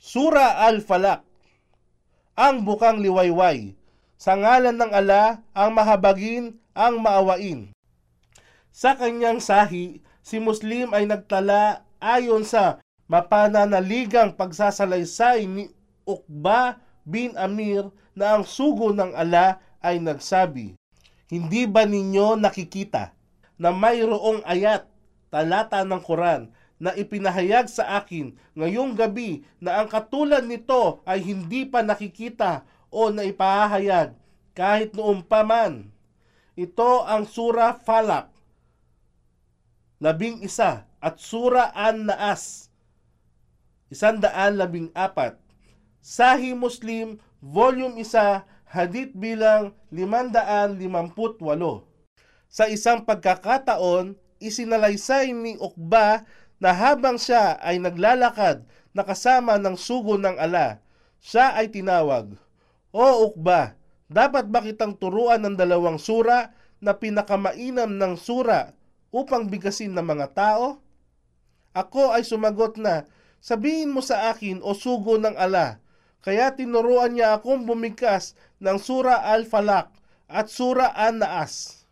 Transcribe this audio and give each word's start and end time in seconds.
Sura 0.00 0.64
Al-Falak 0.64 1.28
Ang 2.32 2.64
bukang 2.64 3.04
liwayway 3.04 3.76
Sa 4.16 4.32
ngalan 4.32 4.80
ng 4.80 4.96
ala, 4.96 5.44
ang 5.52 5.76
mahabagin, 5.76 6.56
ang 6.72 7.04
maawain. 7.04 7.68
Sa 8.72 8.96
kanyang 8.96 9.44
sahi, 9.44 10.00
si 10.24 10.40
Muslim 10.40 10.96
ay 10.96 11.04
nagtala 11.04 11.84
ayon 12.00 12.48
sa 12.48 12.80
mapananaligang 13.12 14.40
pagsasalaysay 14.40 15.44
ni 15.44 15.68
Uqba 16.08 16.80
bin 17.04 17.36
Amir 17.36 17.92
na 18.16 18.40
ang 18.40 18.48
sugo 18.48 18.96
ng 18.96 19.12
ala 19.12 19.60
ay 19.84 20.00
nagsabi, 20.00 20.80
Hindi 21.28 21.68
ba 21.68 21.84
ninyo 21.84 22.40
nakikita 22.40 23.12
na 23.60 23.68
mayroong 23.68 24.48
ayat, 24.48 24.88
talata 25.28 25.84
ng 25.84 26.00
Quran 26.00 26.48
na 26.80 26.96
ipinahayag 26.96 27.68
sa 27.68 28.00
akin 28.00 28.32
ngayong 28.56 28.96
gabi 28.96 29.44
na 29.60 29.84
ang 29.84 29.88
katulad 29.92 30.40
nito 30.40 31.04
ay 31.04 31.20
hindi 31.20 31.68
pa 31.68 31.84
nakikita 31.84 32.64
o 32.88 33.12
naipahayag 33.12 34.16
kahit 34.56 34.96
noong 34.96 35.22
pa 35.22 35.44
man. 35.44 35.92
Ito 36.56 37.06
ang 37.06 37.28
Sura 37.28 37.76
Falak, 37.76 38.32
labing 40.02 40.42
isa, 40.42 40.88
at 41.00 41.16
Sura 41.16 41.72
An-Naas, 41.72 42.68
isandaan 43.88 44.60
labing 44.60 44.92
apat. 44.92 45.40
Sahi 46.04 46.52
Muslim, 46.52 47.16
Volume 47.40 48.04
1, 48.04 48.44
Hadith 48.68 49.16
bilang 49.16 49.72
558. 49.88 51.40
Sa 52.52 52.68
isang 52.68 53.08
pagkakataon, 53.08 54.20
isinalaysay 54.42 55.32
ni 55.32 55.56
Ukba 55.56 56.28
na 56.60 56.76
habang 56.76 57.16
siya 57.16 57.56
ay 57.64 57.80
naglalakad 57.80 58.68
na 58.92 59.02
kasama 59.02 59.56
ng 59.56 59.74
sugo 59.74 60.20
ng 60.20 60.36
ala, 60.36 60.84
siya 61.18 61.56
ay 61.56 61.72
tinawag, 61.72 62.36
O 62.92 63.32
Ukba, 63.32 63.74
dapat 64.10 64.50
ba 64.50 64.60
kitang 64.60 64.92
turuan 64.98 65.40
ng 65.40 65.56
dalawang 65.56 65.96
sura 65.96 66.52
na 66.82 66.92
pinakamainam 66.92 67.96
ng 67.96 68.14
sura 68.20 68.76
upang 69.08 69.48
bigasin 69.48 69.96
ng 69.96 70.04
mga 70.04 70.26
tao? 70.36 70.82
Ako 71.72 72.12
ay 72.12 72.26
sumagot 72.26 72.76
na, 72.76 73.06
sabihin 73.38 73.94
mo 73.94 74.02
sa 74.02 74.34
akin 74.34 74.58
o 74.60 74.74
sugo 74.74 75.16
ng 75.16 75.38
ala, 75.38 75.78
kaya 76.20 76.52
tinuruan 76.52 77.14
niya 77.16 77.38
akong 77.38 77.64
bumigkas 77.64 78.36
ng 78.60 78.76
sura 78.76 79.22
Al-Falak 79.22 79.88
at 80.26 80.50
sura 80.50 80.92
An-Naas. 80.92 81.86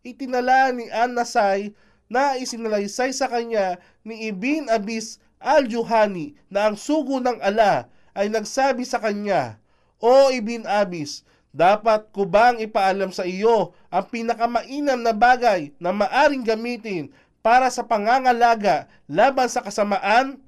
Itinala 0.00 0.72
ni 0.72 0.88
An-Nasay 0.88 1.76
na 2.10 2.34
isinalaysay 2.34 3.14
sa 3.14 3.30
kanya 3.30 3.78
ni 4.02 4.26
Ibn 4.34 4.66
Abis 4.66 5.22
al-Juhani 5.38 6.34
na 6.50 6.68
ang 6.68 6.76
sugo 6.76 7.22
ng 7.22 7.38
ala 7.38 7.86
ay 8.12 8.26
nagsabi 8.26 8.82
sa 8.82 8.98
kanya, 8.98 9.62
O 10.02 10.28
Ibn 10.34 10.66
Abis, 10.66 11.22
dapat 11.54 12.10
ko 12.10 12.26
bang 12.26 12.58
ipaalam 12.58 13.14
sa 13.14 13.22
iyo 13.22 13.72
ang 13.94 14.10
pinakamainam 14.10 15.00
na 15.00 15.14
bagay 15.14 15.70
na 15.78 15.94
maaring 15.94 16.42
gamitin 16.42 17.14
para 17.40 17.70
sa 17.70 17.86
pangangalaga 17.86 18.90
laban 19.06 19.46
sa 19.46 19.62
kasamaan? 19.62 20.42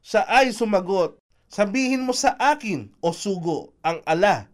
Siya 0.00 0.24
ay 0.24 0.50
sumagot, 0.56 1.20
Sabihin 1.54 2.02
mo 2.02 2.10
sa 2.10 2.34
akin, 2.34 2.90
o 2.98 3.14
sugo, 3.14 3.70
ang 3.86 4.02
ala. 4.10 4.50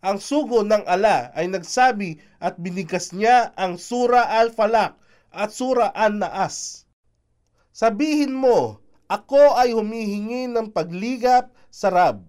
Ang 0.00 0.16
sugo 0.16 0.64
ng 0.64 0.80
ala 0.88 1.28
ay 1.36 1.52
nagsabi 1.52 2.16
at 2.40 2.56
binigas 2.56 3.12
niya 3.12 3.52
ang 3.60 3.76
Sura 3.76 4.32
Al-Falak 4.40 4.96
at 5.34 5.50
Sura 5.50 5.90
An-Naas. 5.92 6.86
Sabihin 7.74 8.30
mo, 8.30 8.78
ako 9.10 9.58
ay 9.58 9.74
humihingi 9.74 10.46
ng 10.46 10.70
pagligap 10.70 11.50
sa 11.68 11.90
Rab. 11.90 12.22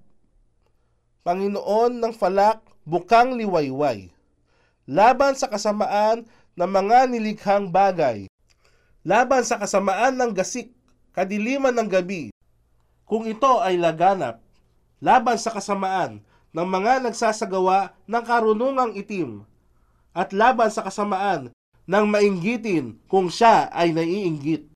Panginoon 1.21 2.01
ng 2.01 2.13
Falak, 2.17 2.65
bukang 2.85 3.37
liwayway. 3.37 4.09
Laban 4.85 5.33
sa 5.33 5.49
kasamaan 5.49 6.25
ng 6.57 6.69
mga 6.69 7.09
nilikhang 7.09 7.69
bagay. 7.73 8.29
Laban 9.05 9.45
sa 9.45 9.57
kasamaan 9.61 10.17
ng 10.17 10.33
gasik, 10.33 10.73
kadiliman 11.13 11.73
ng 11.73 11.89
gabi. 11.89 12.33
Kung 13.05 13.29
ito 13.29 13.61
ay 13.61 13.77
laganap, 13.77 14.41
laban 14.97 15.37
sa 15.37 15.53
kasamaan 15.53 16.25
ng 16.53 16.67
mga 16.69 17.05
nagsasagawa 17.05 17.93
ng 18.09 18.23
karunungang 18.25 18.97
itim, 18.97 19.45
at 20.15 20.33
laban 20.33 20.73
sa 20.73 20.81
kasamaan 20.81 21.53
ng 21.85 22.05
mainggitin 22.09 22.97
kung 23.05 23.29
siya 23.29 23.69
ay 23.69 23.93
naiinggit. 23.93 24.65